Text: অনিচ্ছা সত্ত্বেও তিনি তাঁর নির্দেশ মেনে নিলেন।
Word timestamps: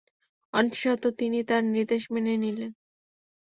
অনিচ্ছা 0.53 0.81
সত্ত্বেও 0.83 1.17
তিনি 1.19 1.37
তাঁর 1.49 1.63
নির্দেশ 1.73 2.03
মেনে 2.13 2.33
নিলেন। 2.43 2.71